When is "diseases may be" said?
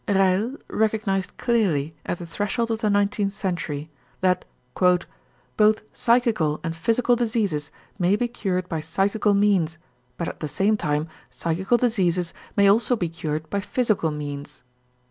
7.15-8.27